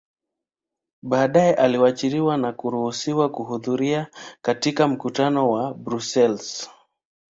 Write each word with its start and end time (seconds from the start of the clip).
Badae 1.03 1.53
aliachiliwa 1.53 2.37
na 2.37 2.53
kuruhusiwa 2.53 3.29
kuhudhuria 3.29 4.07
katika 4.41 4.87
mkutano 4.87 5.51
wa 5.51 5.73
Brussels 5.73 6.69